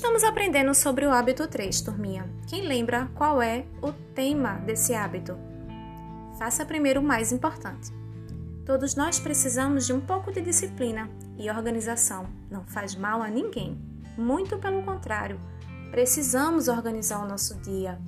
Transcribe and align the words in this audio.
Estamos 0.00 0.24
aprendendo 0.24 0.74
sobre 0.74 1.04
o 1.04 1.10
hábito 1.10 1.46
3, 1.46 1.82
turminha. 1.82 2.26
Quem 2.46 2.66
lembra 2.66 3.10
qual 3.14 3.42
é 3.42 3.66
o 3.82 3.92
tema 3.92 4.54
desse 4.54 4.94
hábito? 4.94 5.36
Faça 6.38 6.64
primeiro 6.64 7.00
o 7.00 7.04
mais 7.04 7.32
importante. 7.32 7.92
Todos 8.64 8.94
nós 8.94 9.20
precisamos 9.20 9.86
de 9.86 9.92
um 9.92 10.00
pouco 10.00 10.32
de 10.32 10.40
disciplina 10.40 11.10
e 11.36 11.50
organização. 11.50 12.26
Não 12.50 12.64
faz 12.64 12.94
mal 12.94 13.20
a 13.20 13.28
ninguém. 13.28 13.78
Muito 14.16 14.56
pelo 14.56 14.82
contrário, 14.82 15.38
precisamos 15.90 16.66
organizar 16.66 17.22
o 17.22 17.28
nosso 17.28 17.60
dia, 17.60 18.00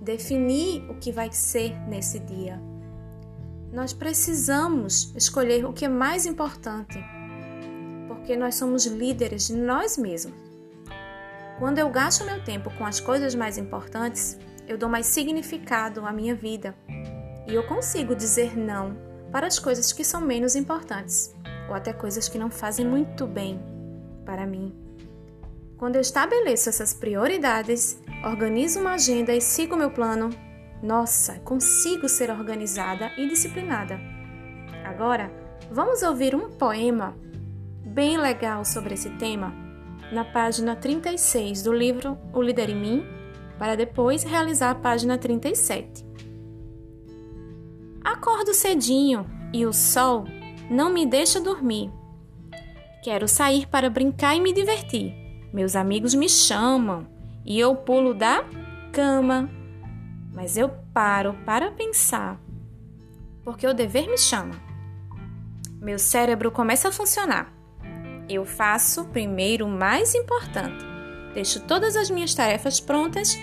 definir 0.00 0.88
o 0.88 0.94
que 0.94 1.10
vai 1.10 1.32
ser 1.32 1.76
nesse 1.88 2.20
dia. 2.20 2.62
Nós 3.72 3.92
precisamos 3.92 5.12
escolher 5.16 5.64
o 5.64 5.72
que 5.72 5.86
é 5.86 5.88
mais 5.88 6.24
importante, 6.24 7.04
porque 8.06 8.36
nós 8.36 8.54
somos 8.54 8.86
líderes 8.86 9.48
de 9.48 9.56
nós 9.56 9.98
mesmos. 9.98 10.51
Quando 11.62 11.78
eu 11.78 11.88
gasto 11.90 12.24
meu 12.24 12.42
tempo 12.42 12.72
com 12.76 12.84
as 12.84 12.98
coisas 12.98 13.36
mais 13.36 13.56
importantes, 13.56 14.36
eu 14.66 14.76
dou 14.76 14.88
mais 14.88 15.06
significado 15.06 16.04
à 16.04 16.12
minha 16.12 16.34
vida 16.34 16.74
e 17.46 17.54
eu 17.54 17.62
consigo 17.68 18.16
dizer 18.16 18.58
não 18.58 18.96
para 19.30 19.46
as 19.46 19.60
coisas 19.60 19.92
que 19.92 20.02
são 20.02 20.20
menos 20.20 20.56
importantes 20.56 21.32
ou 21.68 21.74
até 21.76 21.92
coisas 21.92 22.28
que 22.28 22.36
não 22.36 22.50
fazem 22.50 22.84
muito 22.84 23.28
bem 23.28 23.60
para 24.24 24.44
mim. 24.44 24.74
Quando 25.76 25.94
eu 25.94 26.00
estabeleço 26.00 26.68
essas 26.68 26.92
prioridades, 26.92 27.96
organizo 28.24 28.80
uma 28.80 28.94
agenda 28.94 29.32
e 29.32 29.40
sigo 29.40 29.76
meu 29.76 29.92
plano, 29.92 30.30
nossa, 30.82 31.34
consigo 31.44 32.08
ser 32.08 32.28
organizada 32.28 33.12
e 33.16 33.28
disciplinada. 33.28 34.00
Agora, 34.84 35.30
vamos 35.70 36.02
ouvir 36.02 36.34
um 36.34 36.50
poema 36.50 37.16
bem 37.86 38.18
legal 38.18 38.64
sobre 38.64 38.94
esse 38.94 39.10
tema 39.10 39.62
na 40.12 40.24
página 40.24 40.76
36 40.76 41.62
do 41.62 41.72
livro 41.72 42.18
O 42.32 42.42
Líder 42.42 42.68
em 42.68 42.76
Mim, 42.76 43.04
para 43.58 43.74
depois 43.74 44.22
realizar 44.22 44.70
a 44.70 44.74
página 44.74 45.16
37. 45.16 46.04
Acordo 48.04 48.52
cedinho 48.52 49.26
e 49.52 49.64
o 49.64 49.72
sol 49.72 50.24
não 50.70 50.92
me 50.92 51.06
deixa 51.06 51.40
dormir. 51.40 51.90
Quero 53.02 53.26
sair 53.26 53.66
para 53.66 53.90
brincar 53.90 54.36
e 54.36 54.40
me 54.40 54.52
divertir. 54.52 55.14
Meus 55.52 55.74
amigos 55.74 56.14
me 56.14 56.28
chamam 56.28 57.06
e 57.44 57.58
eu 57.58 57.74
pulo 57.74 58.14
da 58.14 58.44
cama. 58.92 59.50
Mas 60.32 60.56
eu 60.56 60.68
paro 60.92 61.34
para 61.44 61.70
pensar, 61.70 62.40
porque 63.44 63.66
o 63.66 63.74
dever 63.74 64.08
me 64.08 64.18
chama. 64.18 64.54
Meu 65.80 65.98
cérebro 65.98 66.50
começa 66.50 66.88
a 66.88 66.92
funcionar. 66.92 67.61
Eu 68.32 68.46
faço 68.46 69.04
primeiro 69.04 69.66
o 69.66 69.68
mais 69.68 70.14
importante. 70.14 70.82
Deixo 71.34 71.60
todas 71.60 71.96
as 71.96 72.08
minhas 72.08 72.34
tarefas 72.34 72.80
prontas 72.80 73.38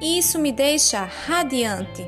e 0.00 0.18
isso 0.18 0.38
me 0.38 0.50
deixa 0.50 1.04
radiante. 1.04 2.02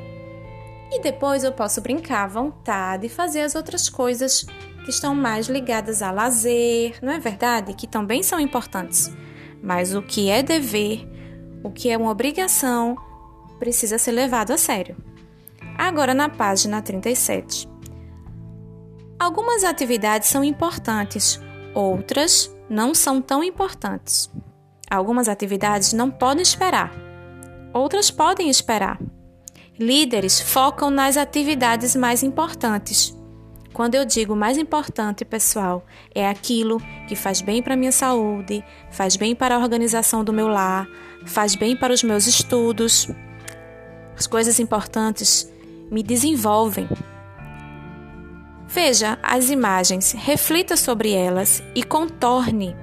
E 0.91 0.99
depois 0.99 1.43
eu 1.43 1.51
posso 1.51 1.79
brincar 1.79 2.23
à 2.23 2.27
vontade 2.27 3.05
e 3.05 3.09
fazer 3.09 3.41
as 3.41 3.53
outras 3.53 3.87
coisas 3.87 4.47
que 4.83 4.89
estão 4.89 5.13
mais 5.13 5.47
ligadas 5.47 6.01
a 6.01 6.09
lazer, 6.09 6.97
não 7.03 7.13
é 7.13 7.19
verdade? 7.19 7.75
Que 7.75 7.85
também 7.85 8.23
são 8.23 8.39
importantes. 8.39 9.11
Mas 9.61 9.93
o 9.93 10.01
que 10.01 10.31
é 10.31 10.41
dever, 10.41 11.07
o 11.63 11.69
que 11.69 11.91
é 11.91 11.95
uma 11.95 12.09
obrigação, 12.09 12.97
precisa 13.59 13.99
ser 13.99 14.11
levado 14.11 14.49
a 14.49 14.57
sério. 14.57 14.97
Agora 15.77 16.15
na 16.15 16.29
página 16.29 16.81
37. 16.81 17.69
Algumas 19.19 19.63
atividades 19.63 20.29
são 20.29 20.43
importantes, 20.43 21.39
Outras 21.73 22.53
não 22.69 22.93
são 22.93 23.21
tão 23.21 23.43
importantes. 23.43 24.29
Algumas 24.89 25.27
atividades 25.27 25.93
não 25.93 26.11
podem 26.11 26.43
esperar. 26.43 26.93
Outras 27.73 28.11
podem 28.11 28.49
esperar. 28.49 28.99
Líderes 29.79 30.39
focam 30.39 30.91
nas 30.91 31.17
atividades 31.17 31.95
mais 31.95 32.21
importantes. 32.21 33.17
Quando 33.73 33.95
eu 33.95 34.05
digo 34.05 34.35
mais 34.35 34.55
importante, 34.55 35.25
pessoal, 35.25 35.83
é 36.13 36.29
aquilo 36.29 36.79
que 37.07 37.15
faz 37.15 37.41
bem 37.41 37.61
para 37.61 37.73
a 37.73 37.77
minha 37.77 37.91
saúde, 37.91 38.63
faz 38.91 39.15
bem 39.15 39.35
para 39.35 39.55
a 39.55 39.59
organização 39.59 40.23
do 40.23 40.31
meu 40.31 40.47
lar, 40.47 40.87
faz 41.25 41.55
bem 41.55 41.75
para 41.75 41.91
os 41.91 42.03
meus 42.03 42.27
estudos. 42.27 43.09
As 44.15 44.27
coisas 44.27 44.59
importantes 44.59 45.51
me 45.89 46.03
desenvolvem, 46.03 46.87
Veja 48.67 49.19
as 49.21 49.49
imagens, 49.49 50.11
reflita 50.13 50.75
sobre 50.75 51.11
elas 51.11 51.61
e 51.75 51.83
contorne 51.83 52.75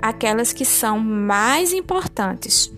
aquelas 0.00 0.52
que 0.52 0.64
são 0.64 0.98
mais 0.98 1.72
importantes. 1.72 2.72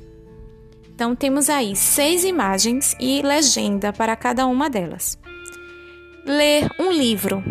Então, 0.94 1.15
temos 1.15 1.49
aí 1.49 1.76
seis 1.76 2.25
imagens 2.25 2.97
e 2.99 3.22
legenda 3.22 3.93
para 3.93 4.16
cada 4.16 4.47
uma 4.47 4.69
delas. 4.69 5.19
Ler 6.25 6.69
um 6.78 6.91
livro. 6.91 7.43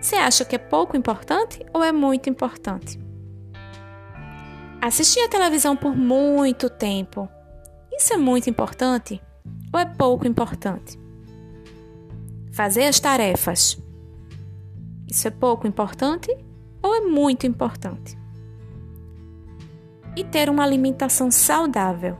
Você 0.00 0.16
acha 0.16 0.44
que 0.44 0.56
é 0.56 0.58
pouco 0.58 0.96
importante 0.96 1.64
ou 1.72 1.84
é 1.84 1.92
muito 1.92 2.28
importante? 2.28 2.98
Assistir 4.80 5.20
a 5.20 5.28
televisão 5.28 5.76
por 5.76 5.96
muito 5.96 6.68
tempo. 6.68 7.28
Isso 7.92 8.12
é 8.12 8.16
muito 8.16 8.50
importante 8.50 9.22
ou 9.72 9.78
é 9.78 9.86
pouco 9.86 10.26
importante? 10.26 10.98
Fazer 12.52 12.84
as 12.84 12.98
tarefas. 12.98 13.81
Isso 15.12 15.28
é 15.28 15.30
pouco 15.30 15.66
importante 15.66 16.34
ou 16.82 16.94
é 16.94 17.02
muito 17.02 17.46
importante? 17.46 18.16
E 20.16 20.24
ter 20.24 20.48
uma 20.48 20.62
alimentação 20.62 21.30
saudável. 21.30 22.16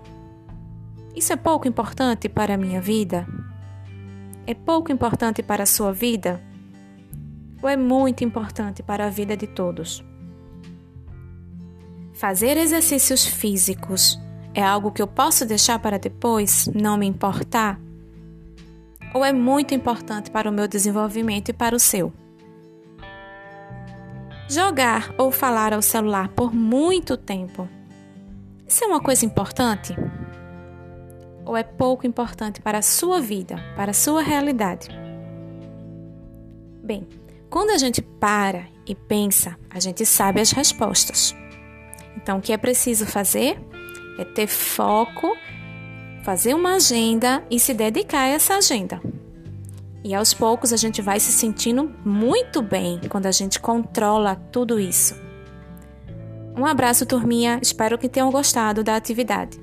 Isso 1.16 1.32
é 1.32 1.36
pouco 1.36 1.66
importante 1.66 2.28
para 2.28 2.52
a 2.52 2.58
minha 2.58 2.82
vida? 2.82 3.26
É 4.46 4.52
pouco 4.52 4.92
importante 4.92 5.42
para 5.42 5.62
a 5.62 5.66
sua 5.66 5.90
vida? 5.90 6.38
Ou 7.62 7.68
é 7.70 7.78
muito 7.78 8.24
importante 8.24 8.82
para 8.82 9.06
a 9.06 9.08
vida 9.08 9.38
de 9.38 9.46
todos? 9.46 10.04
Fazer 12.12 12.58
exercícios 12.58 13.24
físicos 13.24 14.20
é 14.52 14.62
algo 14.62 14.92
que 14.92 15.00
eu 15.00 15.06
posso 15.06 15.46
deixar 15.46 15.78
para 15.78 15.98
depois, 15.98 16.68
não 16.74 16.98
me 16.98 17.06
importar? 17.06 17.80
Ou 19.14 19.24
é 19.24 19.32
muito 19.32 19.72
importante 19.74 20.30
para 20.30 20.50
o 20.50 20.52
meu 20.52 20.68
desenvolvimento 20.68 21.48
e 21.48 21.54
para 21.54 21.74
o 21.74 21.80
seu? 21.80 22.12
Jogar 24.52 25.14
ou 25.16 25.32
falar 25.32 25.72
ao 25.72 25.80
celular 25.80 26.28
por 26.28 26.52
muito 26.52 27.16
tempo. 27.16 27.66
Isso 28.68 28.84
é 28.84 28.86
uma 28.86 29.00
coisa 29.00 29.24
importante? 29.24 29.96
Ou 31.46 31.56
é 31.56 31.62
pouco 31.62 32.06
importante 32.06 32.60
para 32.60 32.76
a 32.76 32.82
sua 32.82 33.18
vida, 33.18 33.56
para 33.74 33.92
a 33.92 33.94
sua 33.94 34.20
realidade? 34.20 34.90
Bem, 36.84 37.08
quando 37.48 37.70
a 37.70 37.78
gente 37.78 38.02
para 38.02 38.66
e 38.86 38.94
pensa, 38.94 39.58
a 39.70 39.80
gente 39.80 40.04
sabe 40.04 40.42
as 40.42 40.50
respostas. 40.50 41.34
Então, 42.14 42.36
o 42.36 42.42
que 42.42 42.52
é 42.52 42.58
preciso 42.58 43.06
fazer 43.06 43.58
é 44.18 44.24
ter 44.26 44.48
foco, 44.48 45.34
fazer 46.24 46.52
uma 46.52 46.74
agenda 46.74 47.42
e 47.50 47.58
se 47.58 47.72
dedicar 47.72 48.24
a 48.24 48.28
essa 48.28 48.56
agenda. 48.56 49.00
E 50.04 50.14
aos 50.14 50.34
poucos 50.34 50.72
a 50.72 50.76
gente 50.76 51.00
vai 51.00 51.20
se 51.20 51.30
sentindo 51.30 51.92
muito 52.04 52.60
bem 52.60 53.00
quando 53.08 53.26
a 53.26 53.32
gente 53.32 53.60
controla 53.60 54.34
tudo 54.34 54.80
isso. 54.80 55.14
Um 56.56 56.66
abraço, 56.66 57.06
turminha. 57.06 57.58
Espero 57.62 57.96
que 57.96 58.08
tenham 58.08 58.30
gostado 58.30 58.82
da 58.82 58.96
atividade. 58.96 59.58